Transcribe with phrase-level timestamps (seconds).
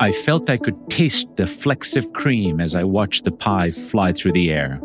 [0.00, 4.12] I felt I could taste the flecks of cream as I watched the pie fly
[4.12, 4.80] through the air.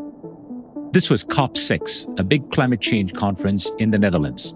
[0.92, 4.54] This was COP6, a big climate change conference in the Netherlands.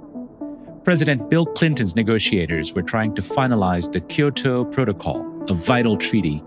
[0.83, 6.41] President Bill Clinton's negotiators were trying to finalize the Kyoto Protocol, a vital treaty,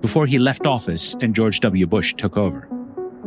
[0.00, 1.86] before he left office and George W.
[1.86, 2.68] Bush took over.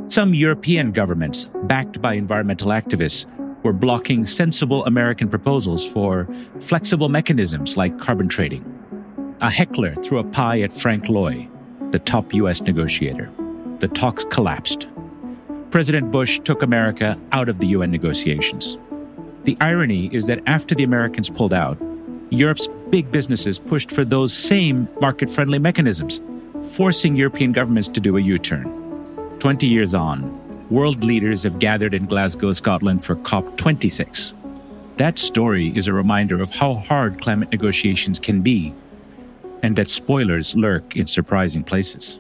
[0.08, 3.26] Some European governments, backed by environmental activists,
[3.64, 6.28] were blocking sensible American proposals for
[6.62, 8.64] flexible mechanisms like carbon trading.
[9.42, 11.48] A heckler threw a pie at Frank Loy,
[11.92, 12.62] the top U.S.
[12.62, 13.30] negotiator.
[13.80, 14.88] The talks collapsed.
[15.72, 18.78] President Bush took America out of the UN negotiations.
[19.44, 21.78] The irony is that after the Americans pulled out,
[22.30, 26.22] Europe's big businesses pushed for those same market friendly mechanisms,
[26.72, 28.76] forcing European governments to do a U turn.
[29.40, 34.34] 20 years on, world leaders have gathered in Glasgow, Scotland for COP26.
[34.98, 38.74] That story is a reminder of how hard climate negotiations can be
[39.64, 42.20] and that spoilers lurk in surprising places.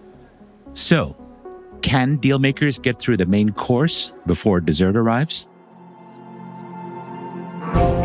[0.73, 1.15] So,
[1.81, 5.45] can dealmakers get through the main course before dessert arrives?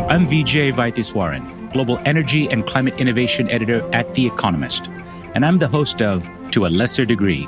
[0.07, 4.87] I'm Vijay Vaitheeswaran, Global Energy and Climate Innovation Editor at The Economist,
[5.33, 7.47] and I'm the host of To a Lesser Degree.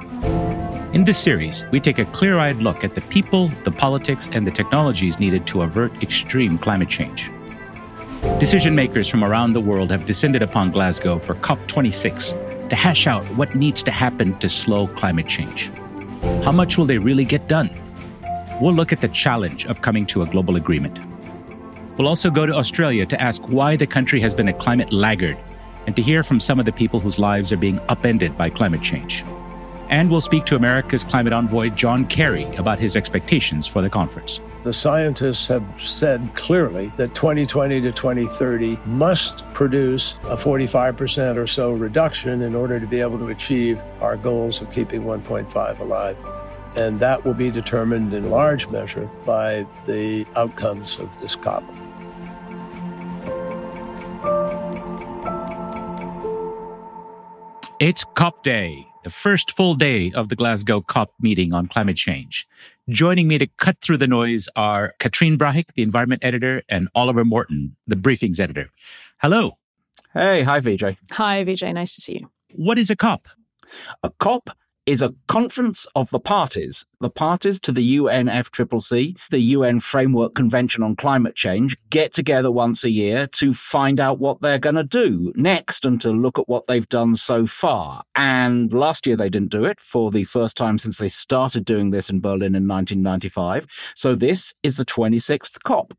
[0.93, 4.47] In this series, we take a clear eyed look at the people, the politics, and
[4.47, 7.29] the technologies needed to avert extreme climate change.
[8.39, 13.25] Decision makers from around the world have descended upon Glasgow for COP26 to hash out
[13.35, 15.69] what needs to happen to slow climate change.
[16.45, 17.69] How much will they really get done?
[18.61, 20.99] We'll look at the challenge of coming to a global agreement.
[21.97, 25.38] We'll also go to Australia to ask why the country has been a climate laggard
[25.85, 28.81] and to hear from some of the people whose lives are being upended by climate
[28.81, 29.25] change.
[29.89, 34.41] And we'll speak to America's climate envoy, John Kerry, about his expectations for the conference.
[34.63, 41.71] The scientists have said clearly that 2020 to 2030 must produce a 45% or so
[41.71, 46.17] reduction in order to be able to achieve our goals of keeping 1.5 alive.
[46.75, 51.63] And that will be determined in large measure by the outcomes of this COP.
[57.79, 62.47] It's COP Day the first full day of the Glasgow COP meeting on climate change.
[62.90, 67.25] Joining me to cut through the noise are Catherine Brahic, the environment editor, and Oliver
[67.25, 68.69] Morton, the briefings editor.
[69.22, 69.57] Hello.
[70.13, 70.97] Hey, hi, Vijay.
[71.12, 71.74] Hi, Vijay.
[71.74, 72.30] Nice to see you.
[72.56, 73.28] What is a COP?
[74.03, 74.50] A COP
[74.88, 80.81] is a conference of the parties, the parties to the UNFCCC, the UN Framework Convention
[80.81, 84.84] on Climate Change, get together once a year to find out what they're going to
[84.86, 88.03] do next and to look at what they've done so far.
[88.16, 91.92] And last year they didn't do it for the first time since they started doing
[91.92, 93.68] this in Berlin in 1995.
[93.94, 95.94] So this is the 26th COP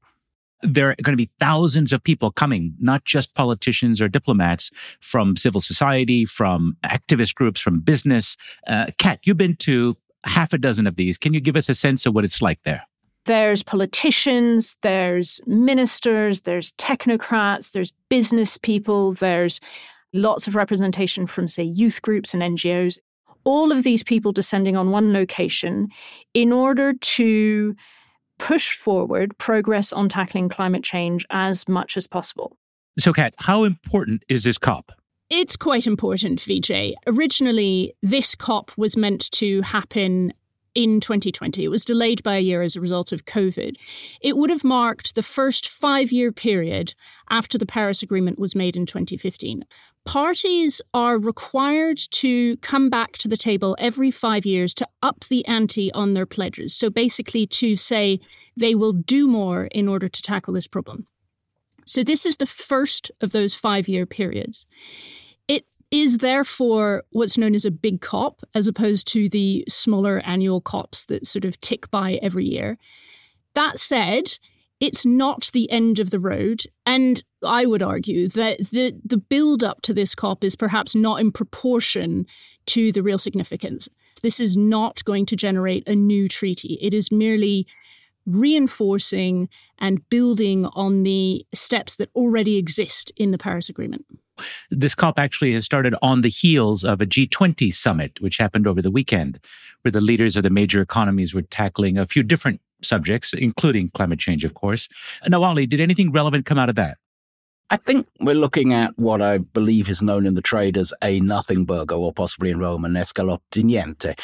[0.62, 4.70] there are going to be thousands of people coming, not just politicians or diplomats,
[5.00, 8.36] from civil society, from activist groups, from business.
[8.66, 11.16] Uh, Kat, you've been to half a dozen of these.
[11.19, 12.82] Can you give us a sense of what it's like there?
[13.24, 19.60] There's politicians, there's ministers, there's technocrats, there's business people, there's
[20.12, 22.98] lots of representation from, say, youth groups and NGOs.
[23.44, 25.88] All of these people descending on one location
[26.32, 27.76] in order to
[28.38, 32.56] push forward progress on tackling climate change as much as possible.
[32.99, 34.93] So, Kat, how important is this COP?
[35.31, 36.94] It's quite important, Vijay.
[37.06, 40.32] Originally, this COP was meant to happen
[40.75, 41.65] in 2020.
[41.65, 43.76] It was delayed by a year as a result of COVID.
[44.22, 46.94] It would have marked the first five year period
[47.31, 49.65] after the Paris Agreement was made in 2015.
[50.08, 55.46] Parties are required to come back to the table every five years to up the
[55.46, 56.74] ante on their pledges.
[56.74, 58.19] So basically, to say
[58.56, 61.06] they will do more in order to tackle this problem.
[61.84, 64.66] So, this is the first of those five year periods
[65.46, 70.62] It is therefore what's known as a big COP, as opposed to the smaller annual
[70.62, 72.78] COPs that sort of tick by every year.
[73.52, 74.38] That said,
[74.80, 76.64] it's not the end of the road.
[76.86, 81.20] And I would argue that the, the build up to this COP is perhaps not
[81.20, 82.26] in proportion
[82.66, 83.88] to the real significance.
[84.22, 86.78] This is not going to generate a new treaty.
[86.80, 87.66] It is merely
[88.26, 89.48] reinforcing
[89.78, 94.04] and building on the steps that already exist in the Paris Agreement.
[94.70, 98.82] This COP actually has started on the heels of a G20 summit, which happened over
[98.82, 99.40] the weekend,
[99.82, 104.19] where the leaders of the major economies were tackling a few different subjects, including climate
[104.19, 104.88] change, of course.
[105.26, 106.98] Now, Ollie, did anything relevant come out of that?
[107.70, 111.20] I think we're looking at what I believe is known in the trade as a
[111.20, 114.19] nothing burger, or possibly in Rome, an escalope di niente.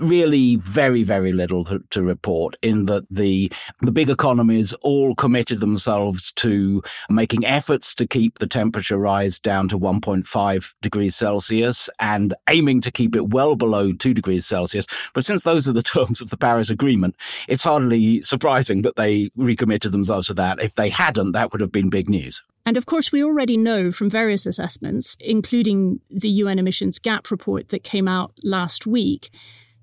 [0.00, 3.50] Really very very little to, to, report in that the
[3.80, 9.68] the big economies all committed themselves to making efforts to keep the temperature rise down
[9.68, 14.86] to 1.5 degrees celsius and aiming to keep it well below 2 degrees celsius.
[15.12, 17.16] But since those are the terms of the paris agreement
[17.48, 20.62] it's hardly surprising that they recommitted themselves to that.
[20.62, 22.42] If they hadn't that would have been big news.
[22.68, 27.70] And of course, we already know from various assessments, including the UN emissions gap report
[27.70, 29.30] that came out last week,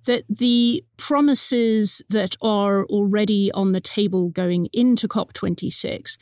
[0.06, 6.18] that the promises that are already on the table going into COP26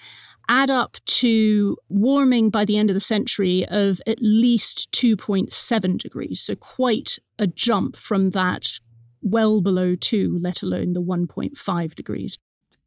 [0.49, 6.41] add up to warming by the end of the century of at least 2.7 degrees.
[6.41, 8.79] So, quite a jump from that
[9.21, 12.37] well below 2, let alone the 1.5 degrees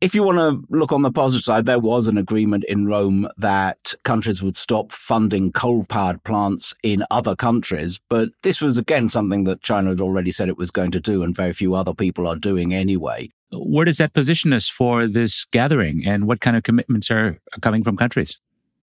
[0.07, 3.29] if you want to look on the positive side, there was an agreement in Rome
[3.39, 7.99] that countries would stop funding coal powered plants in other countries.
[8.09, 11.25] But this was, again, something that China had already said it was going to do,
[11.25, 13.31] and very few other people are doing anyway.
[13.51, 17.83] Where does that position us for this gathering, and what kind of commitments are coming
[17.83, 18.39] from countries?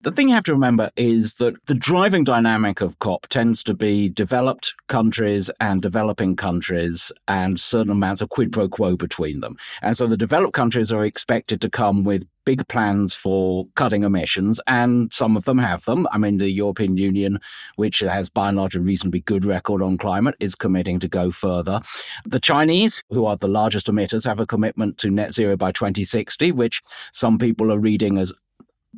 [0.01, 3.73] The thing you have to remember is that the driving dynamic of COP tends to
[3.73, 9.57] be developed countries and developing countries and certain amounts of quid pro quo between them.
[9.81, 14.61] And so the developed countries are expected to come with big plans for cutting emissions,
[14.67, 16.07] and some of them have them.
[16.11, 17.39] I mean, the European Union,
[17.75, 21.31] which has by and large a reasonably good record on climate, is committing to go
[21.31, 21.81] further.
[22.23, 26.53] The Chinese, who are the largest emitters, have a commitment to net zero by 2060,
[26.53, 28.31] which some people are reading as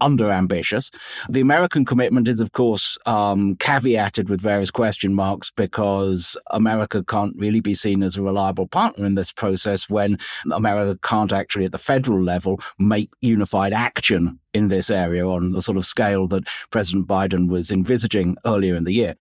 [0.02, 0.92] under ambitious.
[1.30, 7.36] The American commitment is, of course, um, caveated with various question marks because America can't
[7.38, 10.18] really be seen as a reliable partner in this process when
[10.52, 15.62] America can't actually, at the federal level, make unified action in this area on the
[15.62, 19.16] sort of scale that President Biden was envisaging earlier in the year.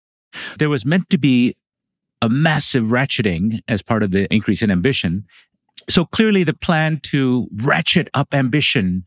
[0.59, 1.57] There was meant to be
[2.21, 5.25] a massive ratcheting as part of the increase in ambition.
[5.89, 9.05] So clearly, the plan to ratchet up ambition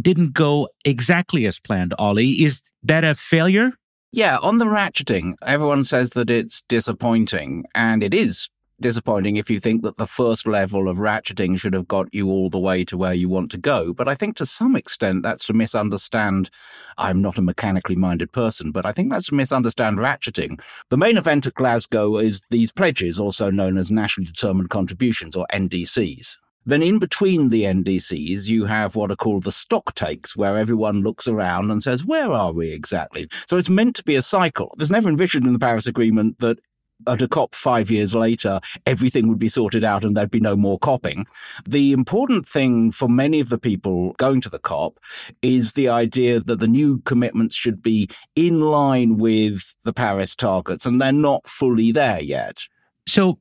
[0.00, 2.42] didn't go exactly as planned, Ollie.
[2.42, 3.72] Is that a failure?
[4.12, 8.48] Yeah, on the ratcheting, everyone says that it's disappointing, and it is
[8.80, 12.50] disappointing if you think that the first level of ratcheting should have got you all
[12.50, 13.92] the way to where you want to go.
[13.92, 16.50] But I think to some extent that's to misunderstand.
[16.98, 20.60] I'm not a mechanically minded person, but I think that's to misunderstand ratcheting.
[20.90, 25.46] The main event at Glasgow is these pledges, also known as nationally determined contributions or
[25.52, 26.36] NDCs.
[26.66, 31.02] Then in between the NDCs, you have what are called the stock takes, where everyone
[31.02, 33.28] looks around and says, where are we exactly?
[33.46, 34.74] So it's meant to be a cycle.
[34.76, 36.58] There's never envisioned in the Paris Agreement that
[37.06, 40.56] at a COP five years later, everything would be sorted out and there'd be no
[40.56, 41.24] more COPing.
[41.66, 44.98] The important thing for many of the people going to the COP
[45.42, 50.86] is the idea that the new commitments should be in line with the Paris targets,
[50.86, 52.62] and they're not fully there yet.
[53.06, 53.38] So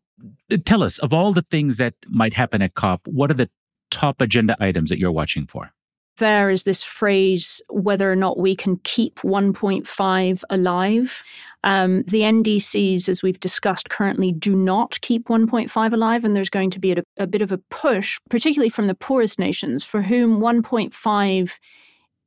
[0.65, 3.49] tell us of all the things that might happen at COP, what are the
[3.91, 5.71] top agenda items that you're watching for?
[6.17, 11.23] There is this phrase whether or not we can keep 1.5 alive.
[11.63, 16.69] Um, the NDCs, as we've discussed currently, do not keep 1.5 alive, and there's going
[16.71, 20.39] to be a, a bit of a push, particularly from the poorest nations, for whom
[20.39, 21.51] 1.5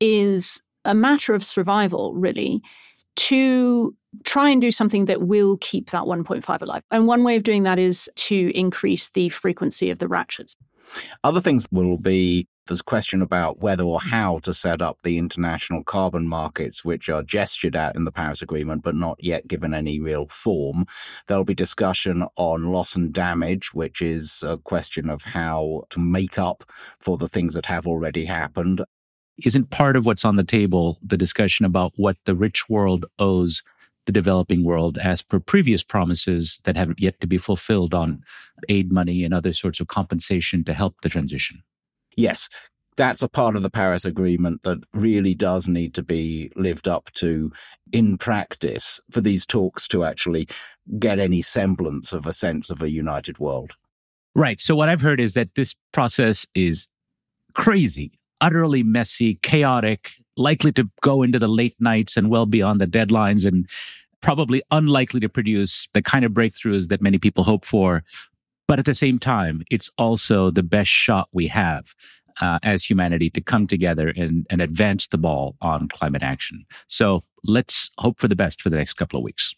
[0.00, 2.62] is a matter of survival, really,
[3.16, 6.82] to try and do something that will keep that 1.5 alive.
[6.90, 10.56] And one way of doing that is to increase the frequency of the ratchets.
[11.24, 15.18] Other things will be there's a question about whether or how to set up the
[15.18, 19.72] international carbon markets, which are gestured at in the Paris Agreement, but not yet given
[19.72, 20.84] any real form.
[21.26, 26.38] There'll be discussion on loss and damage, which is a question of how to make
[26.38, 26.64] up
[26.98, 28.84] for the things that have already happened.
[29.44, 33.62] Isn't part of what's on the table the discussion about what the rich world owes
[34.06, 38.22] the developing world as per previous promises that have yet to be fulfilled on
[38.68, 41.62] aid money and other sorts of compensation to help the transition.
[42.16, 42.48] Yes,
[42.96, 47.10] that's a part of the Paris Agreement that really does need to be lived up
[47.14, 47.52] to
[47.92, 50.48] in practice for these talks to actually
[50.98, 53.72] get any semblance of a sense of a united world.
[54.34, 54.60] Right.
[54.60, 56.88] So, what I've heard is that this process is
[57.54, 62.86] crazy, utterly messy, chaotic, likely to go into the late nights and well beyond the
[62.86, 63.68] deadlines and
[64.20, 68.02] probably unlikely to produce the kind of breakthroughs that many people hope for.
[68.68, 71.84] But at the same time, it's also the best shot we have
[72.40, 76.66] uh, as humanity to come together and, and advance the ball on climate action.
[76.88, 79.54] So let's hope for the best for the next couple of weeks.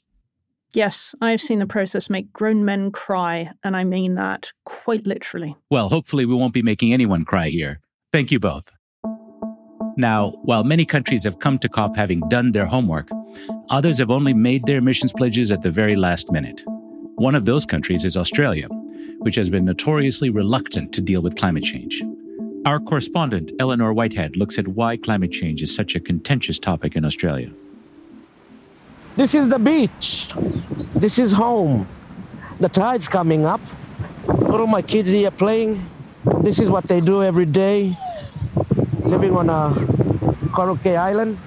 [0.75, 5.07] Yes, I have seen the process make grown men cry, and I mean that quite
[5.07, 5.57] literally.
[5.71, 7.81] Well, hopefully, we won't be making anyone cry here.
[8.13, 8.78] Thank you both.
[9.99, 13.11] Now, while many countries have come to COP having done their homework,
[13.69, 16.63] others have only made their emissions pledges at the very last minute.
[17.17, 18.69] One of those countries is Australia,
[19.19, 22.01] which has been notoriously reluctant to deal with climate change.
[22.65, 27.05] Our correspondent, Eleanor Whitehead, looks at why climate change is such a contentious topic in
[27.05, 27.51] Australia.
[29.17, 30.33] This is the beach.
[30.95, 31.89] This is home.
[32.61, 33.61] The tide's coming up.
[34.29, 35.85] All my kids here playing.
[36.43, 37.97] This is what they do every day,
[39.09, 39.75] living on uh,
[40.45, 41.39] a Coral Island.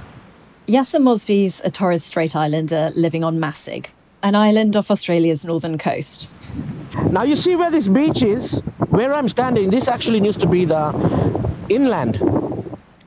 [0.67, 3.87] Yessie Mosby's a Torres Strait Islander living on Masig,
[4.23, 6.27] an island off Australia's northern coast.
[7.11, 8.59] Now you see where this beach is?
[8.89, 10.91] Where I'm standing, this actually needs to be the
[11.69, 12.19] inland.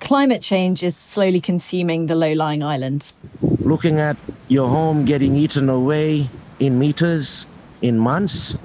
[0.01, 3.13] Climate change is slowly consuming the low lying island.
[3.61, 4.17] Looking at
[4.49, 6.29] your home getting eaten away
[6.61, 7.47] in meters,
[7.83, 8.57] in months,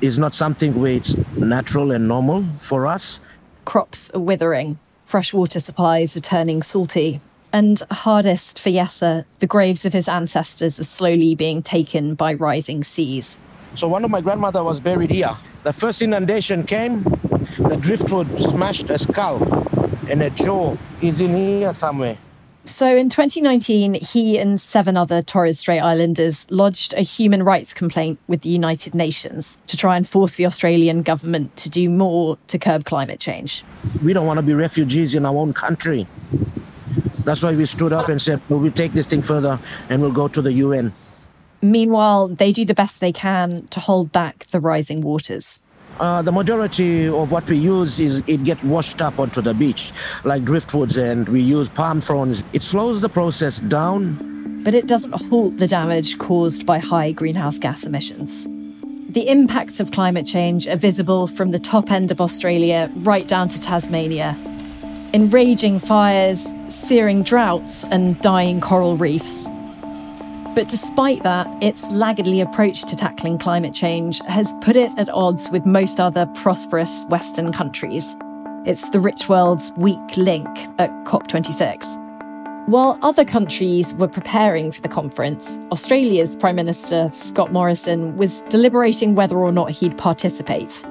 [0.00, 3.20] is not something where it's natural and normal for us.
[3.66, 7.20] Crops are withering, freshwater supplies are turning salty,
[7.52, 12.84] and hardest for Yessie, the graves of his ancestors are slowly being taken by rising
[12.84, 13.40] seas.
[13.74, 15.36] So one of my grandmother was buried here.
[15.64, 17.02] The first inundation came,
[17.58, 19.42] the driftwood smashed a skull,
[20.08, 22.18] and a jaw is in here somewhere.
[22.66, 28.18] So in 2019, he and seven other Torres Strait Islanders lodged a human rights complaint
[28.26, 32.58] with the United Nations to try and force the Australian government to do more to
[32.58, 33.62] curb climate change.
[34.04, 36.08] We don't want to be refugees in our own country.
[37.20, 40.10] That's why we stood up and said, well, we'll take this thing further and we'll
[40.10, 40.92] go to the UN.
[41.62, 45.60] Meanwhile, they do the best they can to hold back the rising waters.
[45.98, 49.92] Uh, the majority of what we use is it gets washed up onto the beach,
[50.24, 52.44] like driftwoods, and we use palm fronds.
[52.52, 54.62] It slows the process down.
[54.62, 58.46] But it doesn't halt the damage caused by high greenhouse gas emissions.
[59.08, 63.48] The impacts of climate change are visible from the top end of Australia right down
[63.48, 64.36] to Tasmania.
[65.14, 69.48] In raging fires, searing droughts, and dying coral reefs.
[70.56, 75.50] But despite that, its laggardly approach to tackling climate change has put it at odds
[75.50, 78.16] with most other prosperous Western countries.
[78.64, 80.48] It's the rich world's weak link
[80.78, 82.68] at COP26.
[82.68, 89.14] While other countries were preparing for the conference, Australia's Prime Minister, Scott Morrison, was deliberating
[89.14, 90.82] whether or not he'd participate.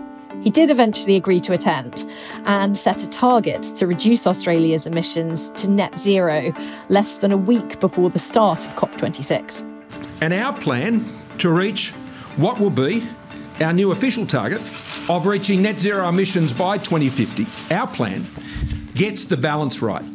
[0.46, 2.06] He did eventually agree to attend
[2.46, 6.54] and set a target to reduce Australia's emissions to net zero
[6.88, 9.64] less than a week before the start of COP26.
[10.22, 11.04] And our plan
[11.40, 11.94] to reach
[12.38, 13.08] what will be
[13.60, 14.62] our new official target
[15.10, 18.24] of reaching net zero emissions by 2050, our plan
[18.94, 20.06] gets the balance right.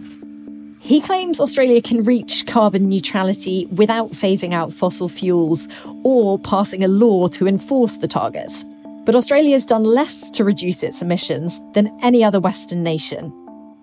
[0.79, 5.67] He claims Australia can reach carbon neutrality without phasing out fossil fuels
[6.05, 8.53] or passing a law to enforce the target.
[9.11, 13.33] But Australia has done less to reduce its emissions than any other Western nation.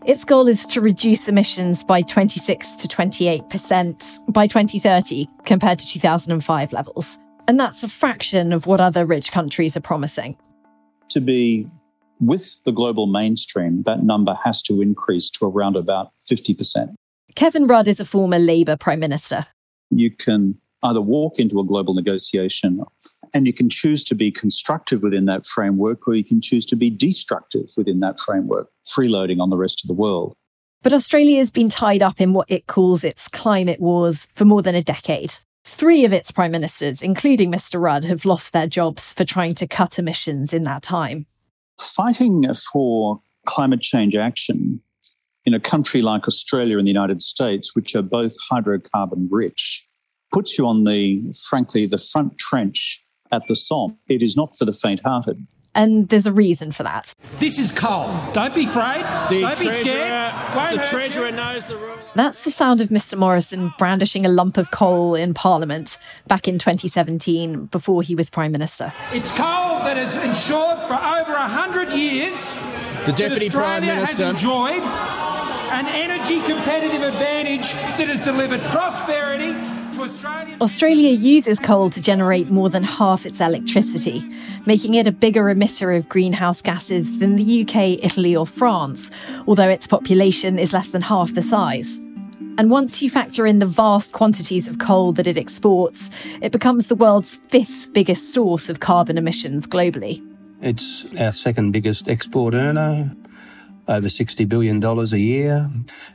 [0.05, 6.71] Its goal is to reduce emissions by 26 to 28% by 2030 compared to 2005
[6.71, 7.17] levels.
[7.45, 10.37] And that's a fraction of what other rich countries are promising.
[11.09, 11.69] To be
[12.21, 16.95] with the global mainstream, that number has to increase to around about 50%.
[17.35, 19.45] Kevin Rudd is a former Labour Prime Minister.
[19.89, 22.81] You can either walk into a global negotiation
[23.33, 26.75] and you can choose to be constructive within that framework or you can choose to
[26.75, 30.35] be destructive within that framework, freeloading on the rest of the world.
[30.83, 34.61] But Australia has been tied up in what it calls its climate wars for more
[34.61, 35.35] than a decade.
[35.65, 37.81] Three of its prime ministers, including Mr.
[37.81, 41.25] Rudd, have lost their jobs for trying to cut emissions in that time.
[41.79, 44.81] Fighting for climate change action
[45.45, 49.87] in a country like Australia and the United States, which are both hydrocarbon rich,
[50.31, 53.97] puts you on the, frankly, the front trench at the Somme.
[54.07, 55.45] It is not for the faint hearted.
[55.75, 57.13] And there's a reason for that.
[57.37, 58.11] This is coal.
[58.33, 59.03] Don't be afraid.
[59.29, 60.33] The Don't be scared.
[60.55, 61.31] Won't the treasurer you.
[61.33, 61.99] knows the rules.
[62.15, 63.15] That's the sound of Mr.
[63.15, 68.51] Morrison brandishing a lump of coal in Parliament back in 2017 before he was Prime
[68.51, 68.91] Minister.
[69.11, 72.53] It's coal that has ensured for over a hundred years
[73.05, 74.25] The Deputy that Prime Australia Minister.
[74.25, 74.83] has enjoyed
[75.69, 79.66] an energy competitive advantage that has delivered prosperity to Australian.
[80.61, 84.23] Australia uses coal to generate more than half its electricity,
[84.65, 89.09] making it a bigger emitter of greenhouse gases than the UK, Italy, or France,
[89.47, 91.97] although its population is less than half the size.
[92.59, 96.09] And once you factor in the vast quantities of coal that it exports,
[96.41, 100.23] it becomes the world's fifth biggest source of carbon emissions globally.
[100.61, 103.15] It's our second biggest export earner,
[103.87, 105.69] over $60 billion a year.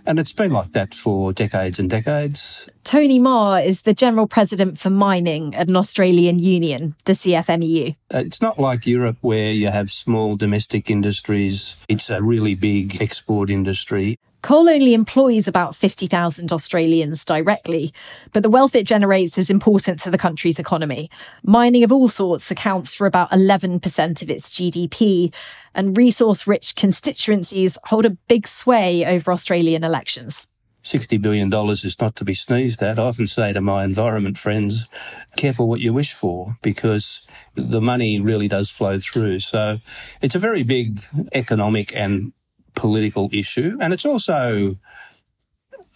[0.06, 2.68] And it's been like that for decades and decades.
[2.84, 7.96] Tony Maher is the General President for Mining at an Australian union, the CFMEU.
[8.12, 11.76] Uh, It's not like Europe where you have small domestic industries.
[11.88, 14.18] It's a really big export industry.
[14.42, 17.94] Coal only employs about 50,000 Australians directly,
[18.32, 21.08] but the wealth it generates is important to the country's economy.
[21.44, 25.32] Mining of all sorts accounts for about 11% of its GDP,
[25.76, 30.48] and resource rich constituencies hold a big sway over Australian elections.
[30.82, 32.98] $60 billion is not to be sneezed at.
[32.98, 34.88] I often say to my environment friends,
[35.36, 39.38] careful what you wish for because the money really does flow through.
[39.38, 39.78] So
[40.20, 41.00] it's a very big
[41.32, 42.32] economic and
[42.74, 43.76] political issue.
[43.80, 44.76] And it's also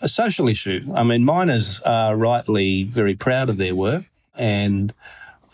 [0.00, 0.92] a social issue.
[0.94, 4.04] I mean, miners are rightly very proud of their work
[4.34, 4.92] and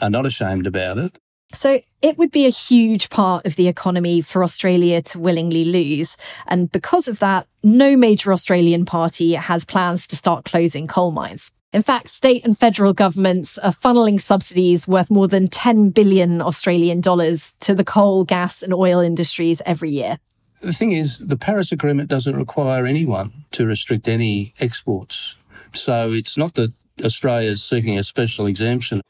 [0.01, 1.19] are not ashamed about it.
[1.55, 6.17] So it would be a huge part of the economy for Australia to willingly lose.
[6.47, 11.53] And because of that, no major Australian party has plans to start closing coal mines.
[11.73, 17.01] In fact, state and federal governments are funneling subsidies worth more than 10 billion Australian
[17.01, 20.19] dollars to the coal, gas, and oil industries every year.
[20.63, 25.35] The thing is, the Paris Agreement doesn't require anyone to restrict any exports.
[25.73, 26.73] So it's not that
[27.05, 29.01] Australia is seeking a special exemption.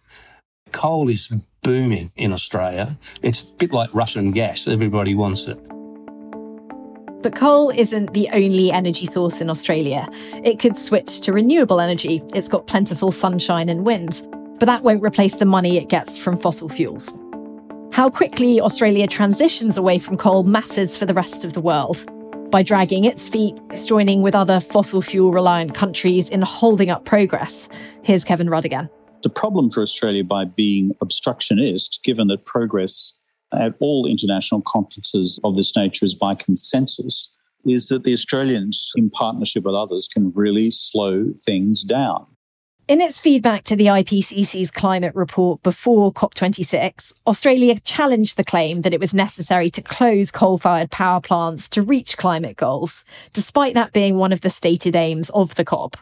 [0.73, 1.31] Coal is
[1.63, 2.97] booming in Australia.
[3.23, 4.67] It's a bit like Russian gas.
[4.67, 5.59] Everybody wants it.
[7.23, 10.09] But coal isn't the only energy source in Australia.
[10.43, 12.23] It could switch to renewable energy.
[12.35, 14.27] It's got plentiful sunshine and wind.
[14.59, 17.13] But that won't replace the money it gets from fossil fuels.
[17.93, 22.07] How quickly Australia transitions away from coal matters for the rest of the world.
[22.51, 27.05] By dragging its feet, it's joining with other fossil fuel reliant countries in holding up
[27.05, 27.69] progress.
[28.03, 28.89] Here's Kevin Rudd again.
[29.27, 33.13] A problem for Australia by being obstructionist, given that progress
[33.53, 37.31] at all international conferences of this nature is by consensus,
[37.67, 42.27] is that the Australians, in partnership with others, can really slow things down.
[42.89, 48.93] In its feedback to the IPCC's climate report before COP26, Australia challenged the claim that
[48.93, 53.93] it was necessary to close coal fired power plants to reach climate goals, despite that
[53.93, 55.97] being one of the stated aims of the COP.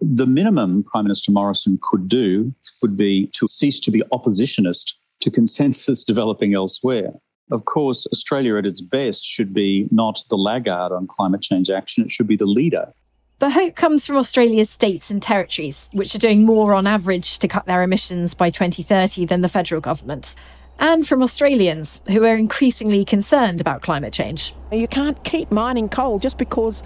[0.00, 5.30] The minimum Prime Minister Morrison could do would be to cease to be oppositionist to
[5.30, 7.12] consensus developing elsewhere.
[7.50, 12.04] Of course, Australia at its best should be not the laggard on climate change action,
[12.04, 12.94] it should be the leader.
[13.42, 17.48] But hope comes from Australia's states and territories, which are doing more on average to
[17.48, 20.36] cut their emissions by 2030 than the federal government.
[20.78, 24.54] And from Australians, who are increasingly concerned about climate change.
[24.70, 26.84] You can't keep mining coal just because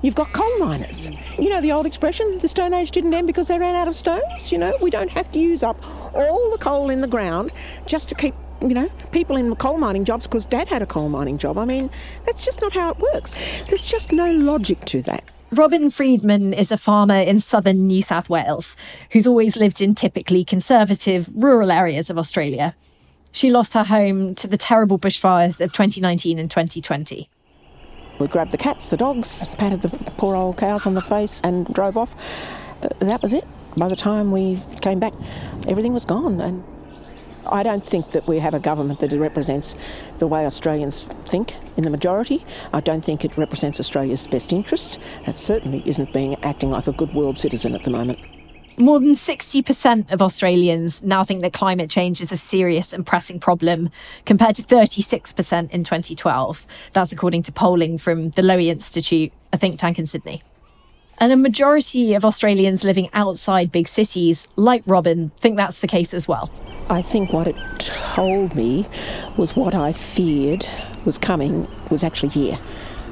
[0.00, 1.10] you've got coal miners.
[1.38, 3.94] You know the old expression, the Stone Age didn't end because they ran out of
[3.94, 4.50] stones?
[4.50, 5.76] You know, we don't have to use up
[6.14, 7.52] all the coal in the ground
[7.84, 11.10] just to keep you know, people in coal mining jobs because dad had a coal
[11.10, 11.58] mining job.
[11.58, 11.90] I mean,
[12.24, 13.62] that's just not how it works.
[13.64, 15.22] There's just no logic to that.
[15.50, 18.76] Robin Friedman is a farmer in southern New South Wales
[19.12, 22.74] who's always lived in typically conservative rural areas of Australia.
[23.32, 27.30] She lost her home to the terrible bushfires of 2019 and 2020.
[28.18, 31.66] We grabbed the cats, the dogs, patted the poor old cows on the face, and
[31.72, 32.14] drove off.
[32.98, 33.46] That was it.
[33.74, 35.14] By the time we came back,
[35.66, 36.42] everything was gone.
[36.42, 36.62] And
[37.48, 39.74] I don't think that we have a government that represents
[40.18, 42.44] the way Australians think in the majority.
[42.72, 44.98] I don't think it represents Australia's best interests.
[45.26, 48.18] It certainly isn't being acting like a good world citizen at the moment.
[48.78, 53.40] More than 60% of Australians now think that climate change is a serious and pressing
[53.40, 53.90] problem,
[54.24, 56.64] compared to 36% in 2012.
[56.92, 60.42] That's according to polling from the Lowy Institute, a think tank in Sydney.
[61.18, 66.14] And a majority of Australians living outside big cities, like Robin, think that's the case
[66.14, 66.48] as well.
[66.90, 68.86] I think what it told me
[69.36, 70.66] was what I feared
[71.04, 72.58] was coming was actually here.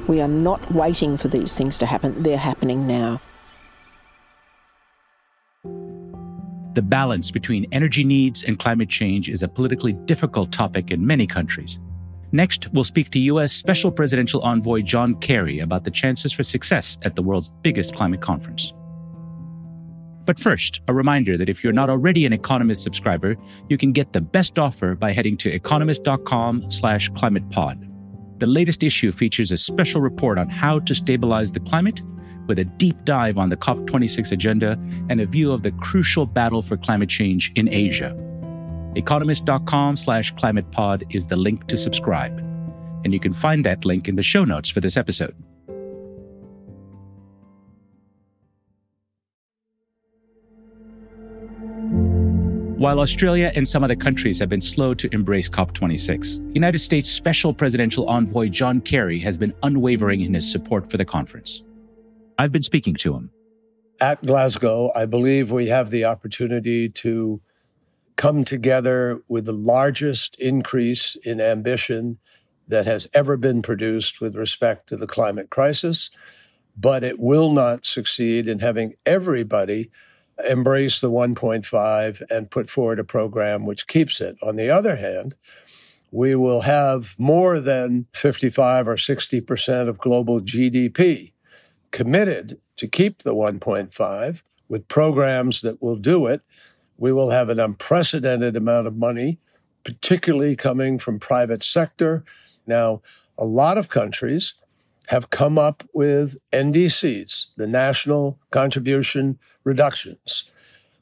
[0.07, 3.21] We are not waiting for these things to happen, they're happening now.
[6.73, 11.27] The balance between energy needs and climate change is a politically difficult topic in many
[11.27, 11.77] countries.
[12.31, 13.53] Next, we'll speak to U.S.
[13.53, 18.21] Special Presidential Envoy John Kerry about the chances for success at the world's biggest climate
[18.21, 18.73] conference.
[20.27, 23.37] But first, a reminder that if you're not already an Economist subscriber,
[23.69, 27.89] you can get the best offer by heading to economist.com slash climatepod.
[28.39, 32.01] The latest issue features a special report on how to stabilize the climate
[32.45, 34.77] with a deep dive on the COP26 agenda
[35.09, 38.13] and a view of the crucial battle for climate change in Asia.
[38.95, 42.37] Economist.com slash climatepod is the link to subscribe.
[43.05, 45.35] And you can find that link in the show notes for this episode.
[52.77, 57.51] While Australia and some other countries have been slow to embrace COP26, United States Special
[57.51, 61.63] Presidential Envoy John Kerry has been unwavering in his support for the conference.
[62.37, 63.31] I've been speaking to him.
[63.99, 67.41] At Glasgow, I believe we have the opportunity to
[68.15, 72.19] come together with the largest increase in ambition
[72.67, 76.11] that has ever been produced with respect to the climate crisis
[76.77, 79.89] but it will not succeed in having everybody
[80.47, 84.37] embrace the 1.5 and put forward a program which keeps it.
[84.43, 85.35] On the other hand,
[86.11, 91.31] we will have more than 55 or 60% of global GDP
[91.91, 96.41] committed to keep the 1.5 with programs that will do it.
[96.97, 99.39] We will have an unprecedented amount of money,
[99.83, 102.23] particularly coming from private sector.
[102.65, 103.01] Now,
[103.37, 104.53] a lot of countries
[105.07, 110.51] have come up with NDCs, the national contribution reductions,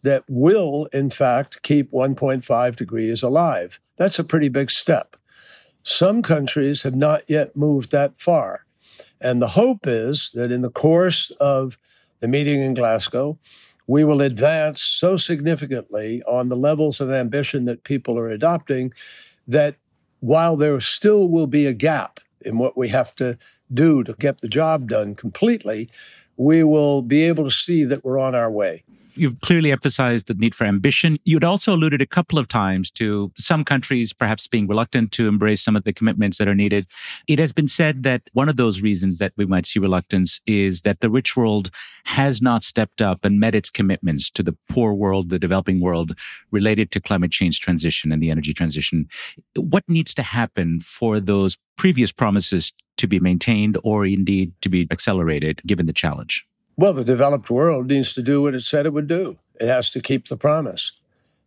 [0.04, 3.80] that will, in fact, keep 1.5 degrees alive.
[3.98, 5.16] That's a pretty big step.
[5.84, 8.66] Some countries have not yet moved that far.
[9.20, 11.78] And the hope is that in the course of
[12.20, 13.40] the meeting in Glasgow,
[13.88, 18.94] we will advance so significantly on the levels of ambition that people are adopting
[19.48, 19.76] that
[20.20, 23.38] while there still will be a gap in what we have to
[23.74, 25.90] do to get the job done completely,
[26.38, 28.84] we will be able to see that we're on our way
[29.18, 31.18] you've clearly emphasized the need for ambition.
[31.24, 35.62] You'd also alluded a couple of times to some countries perhaps being reluctant to embrace
[35.62, 36.88] some of the commitments that are needed.
[37.28, 40.82] It has been said that one of those reasons that we might see reluctance is
[40.82, 41.72] that the rich world
[42.06, 46.18] has not stepped up and met its commitments to the poor world, the developing world
[46.52, 49.08] related to climate change transition and the energy transition.
[49.56, 54.88] What needs to happen for those previous promises to be maintained or indeed to be
[54.92, 56.46] accelerated given the challenge?
[56.78, 59.38] Well, the developed world needs to do what it said it would do.
[59.60, 60.92] It has to keep the promise.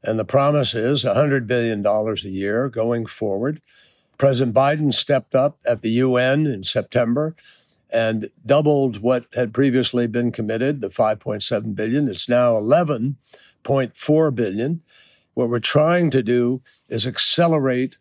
[0.03, 3.61] And the promise is $100 billion a year going forward.
[4.17, 7.37] President Biden stepped up at the UN in September
[7.91, 12.09] and doubled what had previously been committed, the 5.7 billion.
[12.09, 14.83] It's now 11.4 billion.
[15.35, 17.97] What we're trying to do is accelerate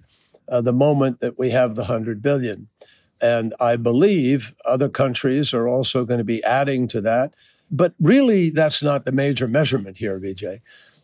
[0.49, 2.67] uh, the moment that we have the 100 billion.
[3.21, 7.33] And I believe other countries are also going to be adding to that.
[7.71, 10.61] But really, that's not the major measurement here, Vijay.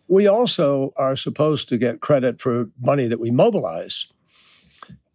[0.08, 4.08] We also are supposed to get credit for money that we mobilize.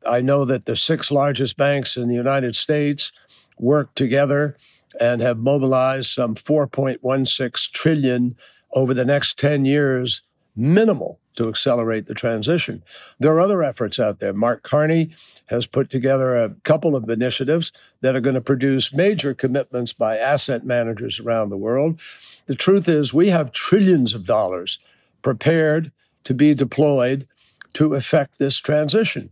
[0.07, 3.13] I know that the six largest banks in the United States
[3.59, 4.57] work together
[5.01, 8.37] and have mobilized some 4.16 trillion
[8.73, 10.23] over the next 10 years
[10.57, 12.83] minimal to accelerate the transition.
[13.21, 14.33] There are other efforts out there.
[14.33, 15.11] Mark Carney
[15.47, 17.71] has put together a couple of initiatives
[18.01, 22.01] that are going to produce major commitments by asset managers around the world.
[22.47, 24.81] The truth is, we have trillions of dollars
[25.23, 25.93] prepared
[26.25, 27.29] to be deployed
[27.75, 29.31] to effect this transition.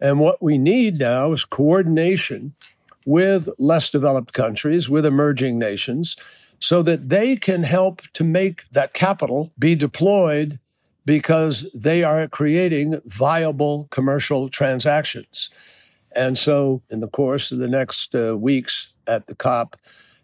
[0.00, 2.54] And what we need now is coordination
[3.04, 6.16] with less developed countries, with emerging nations,
[6.60, 10.58] so that they can help to make that capital be deployed
[11.04, 15.50] because they are creating viable commercial transactions.
[16.14, 19.76] And so, in the course of the next uh, weeks at the COP,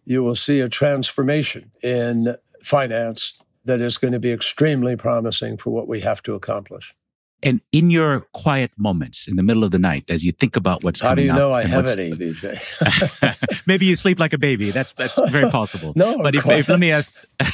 [0.04, 5.70] you will see a transformation in finance that is going to be extremely promising for
[5.70, 6.94] what we have to accomplish.
[7.42, 10.82] And in your quiet moments in the middle of the night, as you think about
[10.82, 12.12] what's How do you know I have any,
[13.66, 14.72] maybe you sleep like a baby.
[14.72, 15.92] That's that's very possible.
[15.96, 17.16] no, but if, if, let me ask,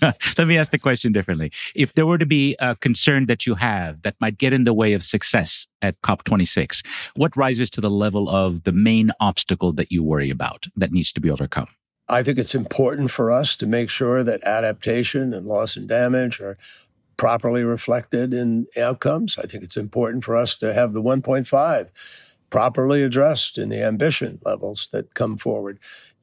[0.38, 1.52] let me ask the question differently.
[1.74, 4.74] If there were to be a concern that you have that might get in the
[4.74, 6.84] way of success at COP26,
[7.14, 11.12] what rises to the level of the main obstacle that you worry about that needs
[11.12, 11.68] to be overcome?
[12.08, 16.40] I think it's important for us to make sure that adaptation and loss and damage
[16.40, 16.56] are
[17.16, 19.38] properly reflected in outcomes.
[19.38, 21.88] I think it's important for us to have the 1.5
[22.50, 25.78] properly addressed in the ambition levels that come forward.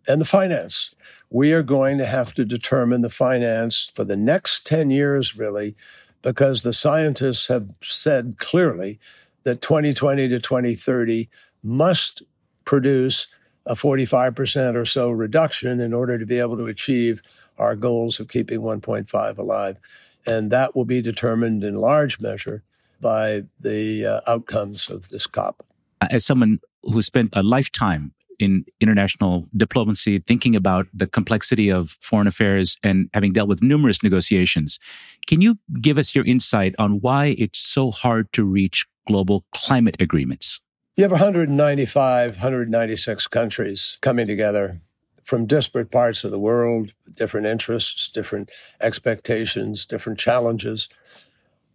[0.07, 0.93] And the finance.
[1.29, 5.75] We are going to have to determine the finance for the next 10 years, really,
[6.21, 8.99] because the scientists have said clearly
[9.43, 11.29] that 2020 to 2030
[11.63, 12.21] must
[12.65, 13.27] produce
[13.65, 17.21] a 45% or so reduction in order to be able to achieve
[17.57, 19.77] our goals of keeping 1.5 alive.
[20.25, 22.63] And that will be determined in large measure
[23.01, 25.65] by the uh, outcomes of this COP.
[26.09, 32.27] As someone who spent a lifetime in international diplomacy, thinking about the complexity of foreign
[32.27, 34.79] affairs and having dealt with numerous negotiations,
[35.25, 39.95] can you give us your insight on why it's so hard to reach global climate
[39.99, 40.59] agreements?
[40.95, 44.81] You have 195, 196 countries coming together
[45.23, 48.49] from disparate parts of the world, different interests, different
[48.81, 50.87] expectations, different challenges.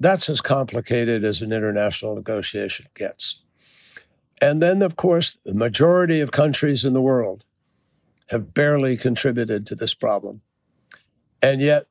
[0.01, 3.43] That's as complicated as an international negotiation gets.
[4.43, 7.45] And then, of course, the majority of countries in the world
[8.27, 10.41] have barely contributed to this problem.
[11.41, 11.87] And yet,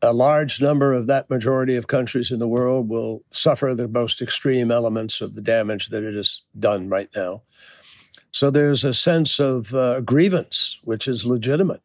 [0.00, 4.22] a large number of that majority of countries in the world will suffer the most
[4.22, 7.42] extreme elements of the damage that it has done right now.
[8.32, 11.82] So there's a sense of uh, grievance, which is legitimate.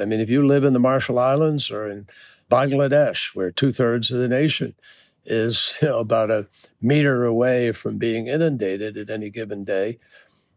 [0.00, 2.08] I mean, if you live in the Marshall Islands or in
[2.50, 4.74] Bangladesh, where two thirds of the nation
[5.24, 6.48] is you know, about a
[6.80, 9.98] meter away from being inundated at any given day,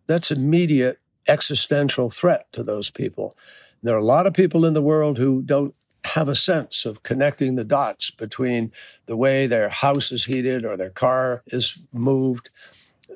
[0.07, 3.37] that's immediate existential threat to those people.
[3.81, 5.73] There are a lot of people in the world who don't
[6.05, 8.71] have a sense of connecting the dots between
[9.05, 12.49] the way their house is heated or their car is moved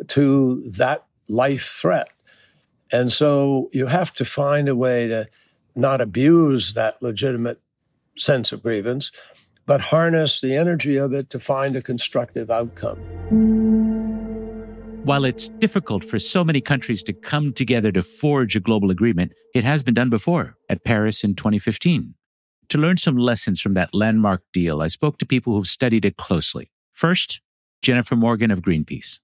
[0.07, 2.09] to that life threat.
[2.91, 5.27] And so you have to find a way to
[5.75, 7.61] not abuse that legitimate
[8.17, 9.11] sense of grievance,
[9.67, 12.97] but harness the energy of it to find a constructive outcome.
[15.03, 19.33] While it's difficult for so many countries to come together to forge a global agreement,
[19.53, 22.15] it has been done before at Paris in 2015.
[22.69, 26.17] To learn some lessons from that landmark deal, I spoke to people who've studied it
[26.17, 26.71] closely.
[26.93, 27.41] First,
[27.81, 29.19] Jennifer Morgan of Greenpeace.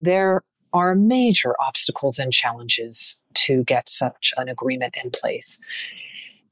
[0.00, 5.58] There are major obstacles and challenges to get such an agreement in place.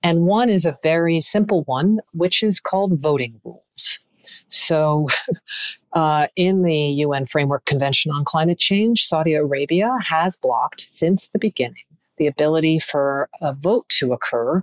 [0.04, 3.98] And one is a very simple one, which is called voting rules.
[4.50, 5.08] So,
[5.94, 11.38] uh, in the UN Framework Convention on Climate Change, Saudi Arabia has blocked since the
[11.38, 11.82] beginning
[12.16, 14.62] the ability for a vote to occur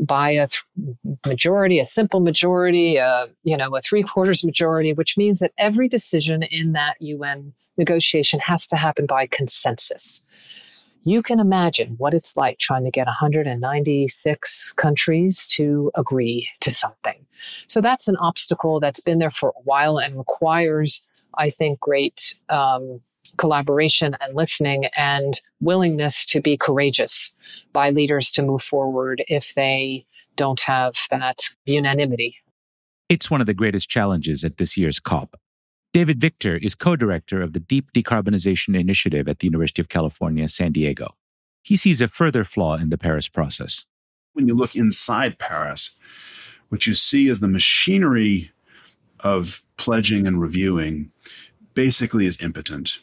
[0.00, 5.16] by a th- majority, a simple majority, a, you know, a three quarters majority, which
[5.18, 10.22] means that every decision in that UN negotiation has to happen by consensus.
[11.04, 17.24] You can imagine what it's like trying to get 196 countries to agree to something.
[17.66, 21.02] So that's an obstacle that's been there for a while and requires,
[21.34, 23.00] I think, great um,
[23.36, 27.30] collaboration and listening and willingness to be courageous
[27.72, 30.04] by leaders to move forward if they
[30.36, 32.36] don't have that unanimity.
[33.08, 35.38] It's one of the greatest challenges at this year's COP.
[35.98, 40.48] David Victor is co director of the Deep Decarbonization Initiative at the University of California,
[40.48, 41.16] San Diego.
[41.60, 43.84] He sees a further flaw in the Paris process.
[44.32, 45.90] When you look inside Paris,
[46.68, 48.52] what you see is the machinery
[49.18, 51.10] of pledging and reviewing
[51.74, 53.00] basically is impotent.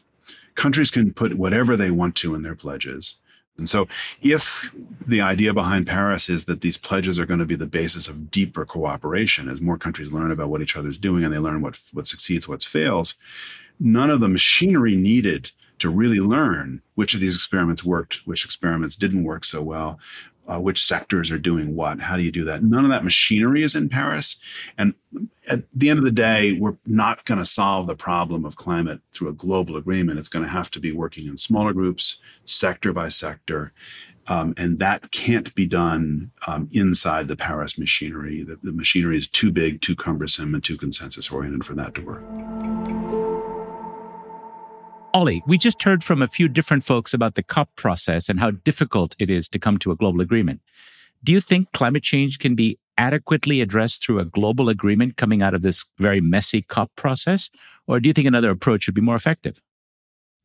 [0.55, 3.15] Countries can put whatever they want to in their pledges.
[3.57, 3.87] And so,
[4.21, 4.75] if
[5.07, 8.29] the idea behind Paris is that these pledges are going to be the basis of
[8.29, 11.79] deeper cooperation, as more countries learn about what each other's doing and they learn what,
[11.93, 13.15] what succeeds, what fails,
[13.79, 18.95] none of the machinery needed to really learn which of these experiments worked, which experiments
[18.95, 19.99] didn't work so well,
[20.47, 21.99] uh, which sectors are doing what.
[21.99, 22.63] How do you do that?
[22.63, 24.35] None of that machinery is in Paris.
[24.77, 24.93] And
[25.47, 28.99] at the end of the day, we're not going to solve the problem of climate
[29.11, 30.19] through a global agreement.
[30.19, 33.73] It's going to have to be working in smaller groups, sector by sector.
[34.27, 38.43] Um, and that can't be done um, inside the Paris machinery.
[38.43, 42.01] The, the machinery is too big, too cumbersome, and too consensus oriented for that to
[42.01, 43.04] work.
[45.15, 48.51] Ollie, we just heard from a few different folks about the COP process and how
[48.51, 50.59] difficult it is to come to a global agreement.
[51.23, 55.53] Do you think climate change can be adequately addressed through a global agreement coming out
[55.53, 57.49] of this very messy COP process?
[57.87, 59.61] Or do you think another approach would be more effective?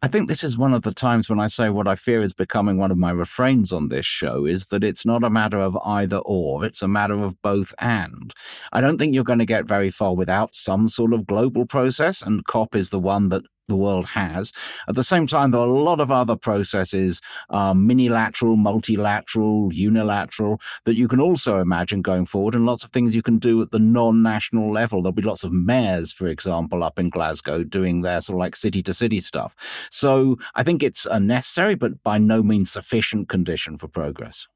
[0.02, 2.32] I think this is one of the times when I say what I fear is
[2.32, 5.76] becoming one of my refrains on this show is that it's not a matter of
[5.84, 8.32] either or, it's a matter of both and.
[8.72, 12.22] I don't think you're going to get very far without some sort of global process,
[12.22, 14.52] and COP is the one that the world has.
[14.88, 20.60] At the same time, there are a lot of other processes, um, minilateral, multilateral, unilateral,
[20.84, 23.70] that you can also imagine going forward, and lots of things you can do at
[23.70, 25.00] the non national level.
[25.00, 28.56] There'll be lots of mayors, for example, up in Glasgow doing their sort of like
[28.56, 29.54] city to city stuff.
[29.90, 34.46] So I think it's a necessary, but by no means sufficient condition for progress.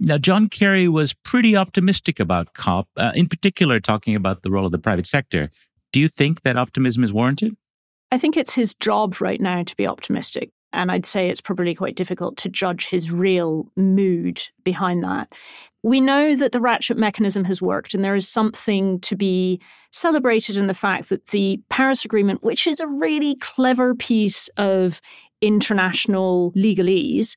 [0.00, 4.66] Now, John Kerry was pretty optimistic about COP, uh, in particular, talking about the role
[4.66, 5.50] of the private sector.
[5.92, 7.56] Do you think that optimism is warranted?
[8.10, 10.50] I think it's his job right now to be optimistic.
[10.72, 15.32] And I'd say it's probably quite difficult to judge his real mood behind that.
[15.84, 19.60] We know that the ratchet mechanism has worked, and there is something to be
[19.92, 25.00] celebrated in the fact that the Paris Agreement, which is a really clever piece of
[25.40, 27.36] international legalese,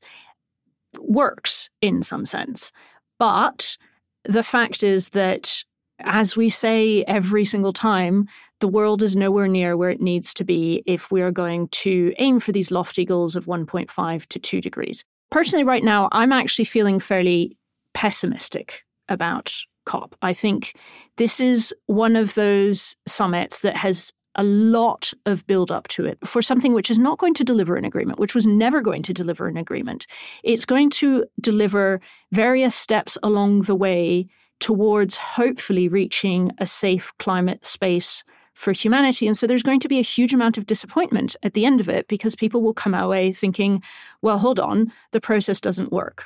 [0.98, 2.72] works in some sense.
[3.18, 3.76] But
[4.24, 5.64] the fact is that
[6.00, 8.28] as we say every single time,
[8.60, 12.12] the world is nowhere near where it needs to be if we are going to
[12.18, 15.04] aim for these lofty goals of 1.5 to 2 degrees.
[15.30, 17.56] Personally, right now, I'm actually feeling fairly
[17.94, 20.14] pessimistic about COP.
[20.22, 20.74] I think
[21.16, 26.18] this is one of those summits that has a lot of build up to it
[26.24, 29.12] for something which is not going to deliver an agreement, which was never going to
[29.12, 30.06] deliver an agreement.
[30.44, 34.28] It's going to deliver various steps along the way
[34.60, 38.22] towards hopefully reaching a safe climate space
[38.58, 39.28] for humanity.
[39.28, 41.88] And so there's going to be a huge amount of disappointment at the end of
[41.88, 43.80] it because people will come away thinking,
[44.20, 46.24] well, hold on, the process doesn't work.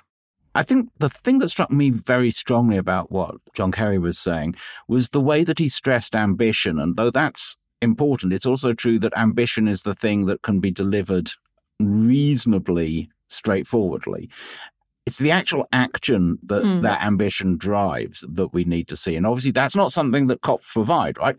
[0.54, 4.54] I think the thing that struck me very strongly about what John Kerry was saying
[4.88, 6.78] was the way that he stressed ambition.
[6.78, 10.70] And though that's important, it's also true that ambition is the thing that can be
[10.70, 11.32] delivered
[11.80, 14.30] reasonably straightforwardly.
[15.06, 16.82] It's the actual action that mm.
[16.82, 19.16] that ambition drives that we need to see.
[19.16, 21.36] And obviously, that's not something that COPs provide, right?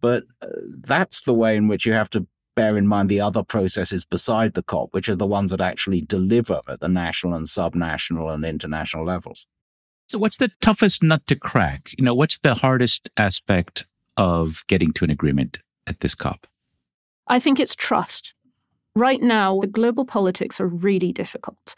[0.00, 0.48] But uh,
[0.80, 4.54] that's the way in which you have to bear in mind the other processes beside
[4.54, 8.44] the COP, which are the ones that actually deliver at the national and subnational and
[8.44, 9.46] international levels.
[10.08, 11.90] So, what's the toughest nut to crack?
[11.96, 16.46] You know, what's the hardest aspect of getting to an agreement at this COP?
[17.28, 18.34] I think it's trust.
[18.94, 21.74] Right now, the global politics are really difficult.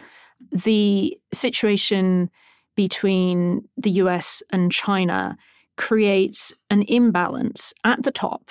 [0.52, 2.30] The situation
[2.74, 5.36] between the US and China
[5.76, 8.50] creates an imbalance at the top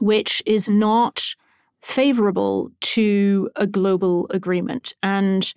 [0.00, 1.34] which is not
[1.80, 4.94] favorable to a global agreement.
[5.02, 5.52] And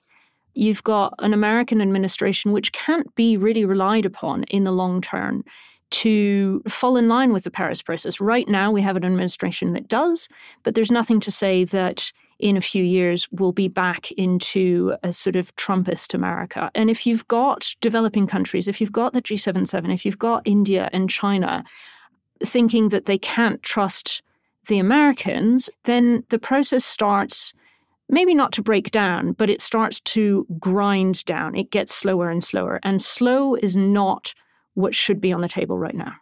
[0.53, 5.43] you've got an American administration which can't be really relied upon in the long term
[5.91, 8.19] to fall in line with the Paris process.
[8.19, 10.27] Right now, we have an administration that does,
[10.63, 15.13] but there's nothing to say that in a few years we'll be back into a
[15.13, 16.71] sort of Trumpist America.
[16.73, 20.89] And if you've got developing countries, if you've got the G77, if you've got India
[20.91, 21.63] and China
[22.43, 24.23] thinking that they can't trust
[24.67, 27.53] the Americans, then the process starts
[28.09, 31.55] maybe not to break down, but it starts to grind down.
[31.55, 32.79] It gets slower and slower.
[32.83, 34.33] And slow is not
[34.73, 36.13] what should be on the table right now.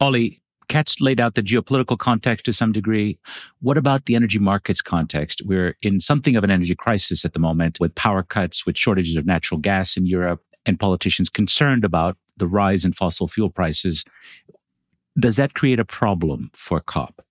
[0.00, 3.18] Ollie, Kat's laid out the geopolitical context to some degree.
[3.60, 5.42] What about the energy markets context?
[5.44, 9.16] We're in something of an energy crisis at the moment with power cuts, with shortages
[9.16, 14.04] of natural gas in Europe, and politicians concerned about the rise in fossil fuel prices.
[15.18, 17.24] Does that create a problem for COP?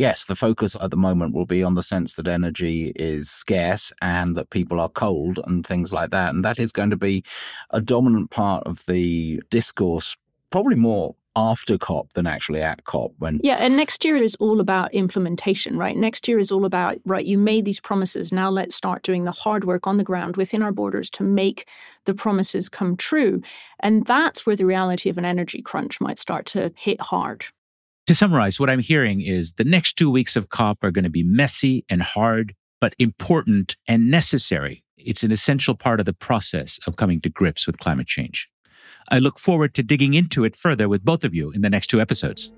[0.00, 3.92] Yes, the focus at the moment will be on the sense that energy is scarce
[4.00, 6.34] and that people are cold and things like that.
[6.34, 7.22] And that is going to be
[7.70, 10.16] a dominant part of the discourse,
[10.50, 13.12] probably more after COP than actually at COP.
[13.18, 15.96] When yeah, and next year is all about implementation, right?
[15.96, 17.24] Next year is all about right.
[17.24, 18.32] You made these promises.
[18.32, 21.68] Now let's start doing the hard work on the ground within our borders to make
[22.06, 23.42] the promises come true.
[23.78, 27.46] And that's where the reality of an energy crunch might start to hit hard.
[28.06, 31.10] To summarize, what I'm hearing is the next two weeks of COP are going to
[31.10, 34.82] be messy and hard, but important and necessary.
[34.96, 38.48] It's an essential part of the process of coming to grips with climate change.
[39.10, 41.86] I look forward to digging into it further with both of you in the next
[41.86, 42.50] two episodes.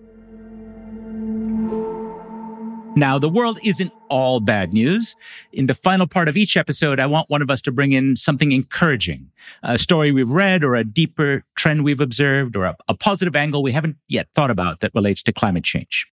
[2.94, 5.16] Now, the world isn't all bad news.
[5.52, 8.16] In the final part of each episode, I want one of us to bring in
[8.16, 9.31] something encouraging,
[9.62, 13.62] a story we've read or a deeper trend we've observed or a, a positive angle
[13.62, 16.07] we haven't yet thought about that relates to climate change.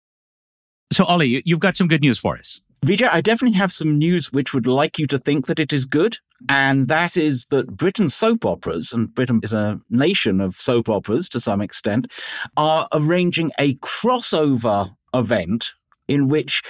[0.90, 2.62] So, Ollie, you've got some good news for us.
[2.84, 5.84] Vijay, I definitely have some news which would like you to think that it is
[5.84, 6.16] good.
[6.48, 11.28] And that is that Britain's soap operas, and Britain is a nation of soap operas
[11.28, 12.10] to some extent,
[12.56, 15.74] are arranging a crossover event
[16.10, 16.62] in which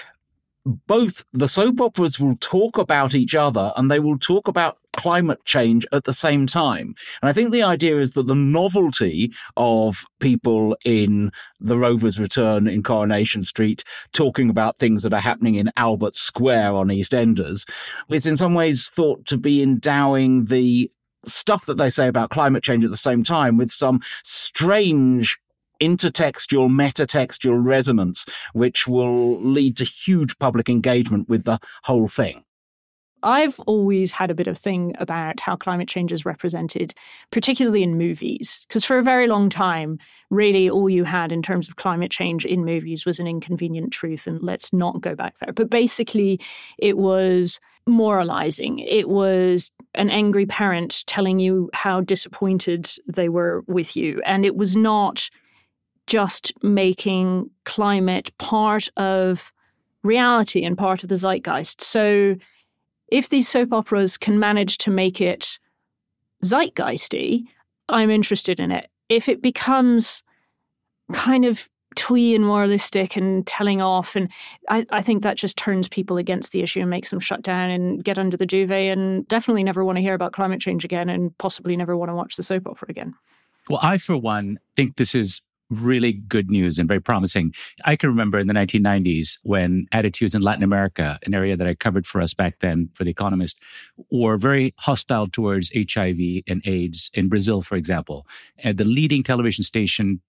[0.65, 5.43] both the soap operas will talk about each other and they will talk about climate
[5.47, 6.95] change at the same time.
[7.23, 12.67] And I think the idea is that the novelty of people in The Rover's Return
[12.67, 17.67] in Coronation Street talking about things that are happening in Albert Square on EastEnders
[18.11, 20.91] is in some ways thought to be endowing the
[21.25, 25.39] stuff that they say about climate change at the same time with some strange
[25.81, 32.45] intertextual, metatextual resonance, which will lead to huge public engagement with the whole thing.
[33.23, 36.95] I've always had a bit of thing about how climate change is represented,
[37.31, 39.99] particularly in movies, because for a very long time,
[40.31, 44.27] really all you had in terms of climate change in movies was an inconvenient truth,
[44.27, 45.53] and let's not go back there.
[45.53, 46.41] But basically,
[46.79, 48.79] it was moralizing.
[48.79, 54.57] It was an angry parent telling you how disappointed they were with you, and it
[54.57, 55.29] was not
[56.11, 59.53] just making climate part of
[60.03, 61.81] reality and part of the zeitgeist.
[61.81, 62.35] So
[63.13, 65.61] if these soap operas can manage to make it
[66.45, 67.45] zeitgeisty,
[67.89, 68.91] I'm interested in it.
[69.09, 70.25] If it becomes
[71.13, 74.29] kind of twee and moralistic and telling off, and
[74.69, 77.71] I, I, think that just turns people against the issue and makes them shut down
[77.71, 81.09] and get under the duvet and definitely never want to hear about climate change again
[81.09, 83.15] and possibly never want to watch the soap opera again.
[83.69, 85.41] Well, I, for one, think this is
[85.71, 87.55] really good news and very promising.
[87.85, 91.75] I can remember in the 1990s when attitudes in Latin America, an area that I
[91.75, 93.59] covered for us back then for The Economist,
[94.11, 98.27] were very hostile towards HIV and AIDS in Brazil, for example.
[98.59, 100.21] And the leading television station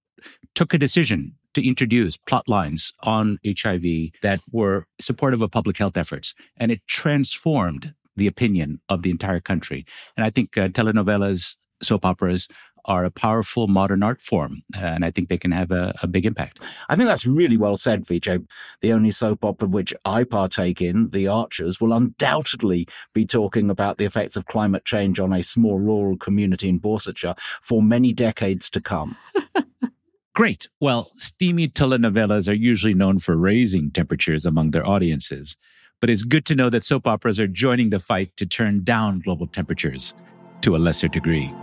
[0.55, 5.97] took a decision to introduce plot lines on HIV that were supportive of public health
[5.97, 6.33] efforts.
[6.57, 9.85] And it transformed the opinion of the entire country.
[10.15, 12.47] And I think uh, telenovelas, soap operas,
[12.85, 16.25] are a powerful modern art form, and I think they can have a, a, big
[16.25, 16.65] impact.
[16.89, 18.45] I think that's really well said, Vijay.
[18.81, 23.97] The only soap opera which I partake in, The Archers, will undoubtedly be talking about
[23.97, 28.69] the effects of climate change on a small rural community in Borsetshire for many decades
[28.71, 29.17] to come.
[30.33, 30.69] Great.
[30.79, 35.57] Well, steamy telenovelas are usually known for raising temperatures among their audiences,
[35.99, 39.19] but it's good to know that soap operas are joining the fight to turn down
[39.19, 40.13] global temperatures
[40.61, 41.53] to a lesser degree.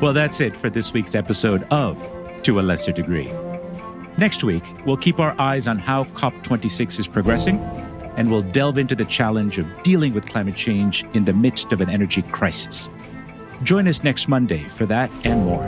[0.00, 2.00] Well, that's it for this week's episode of
[2.44, 3.32] To a Lesser Degree.
[4.16, 7.58] Next week, we'll keep our eyes on how COP26 is progressing,
[8.16, 11.80] and we'll delve into the challenge of dealing with climate change in the midst of
[11.80, 12.88] an energy crisis.
[13.64, 15.64] Join us next Monday for that and more.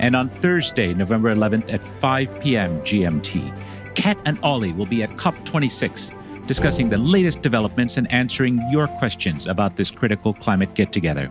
[0.00, 2.80] And on Thursday, November 11th at 5 p.m.
[2.80, 6.16] GMT, Kat and Ollie will be at COP26
[6.48, 11.30] discussing the latest developments and answering your questions about this critical climate get together.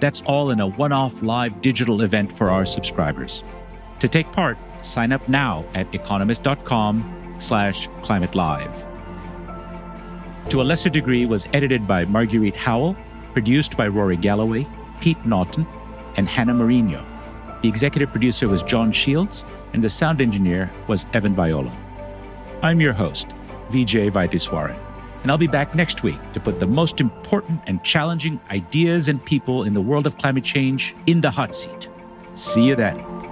[0.00, 3.42] That's all in a one off live digital event for our subscribers.
[4.00, 8.84] To take part, sign up now at economist.com slash climate live.
[10.50, 12.96] To a lesser degree was edited by Marguerite Howell,
[13.32, 14.66] produced by Rory Galloway,
[15.00, 15.66] Pete Naughton,
[16.16, 17.04] and Hannah Marino.
[17.62, 21.76] The executive producer was John Shields, and the sound engineer was Evan Viola.
[22.62, 23.26] I'm your host,
[23.70, 24.78] Vijay Vaitheeswaran,
[25.28, 29.22] and I'll be back next week to put the most important and challenging ideas and
[29.22, 31.86] people in the world of climate change in the hot seat.
[32.32, 33.27] See you then.